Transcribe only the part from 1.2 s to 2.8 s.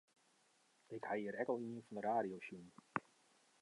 ek al ien fan de radio sjoen.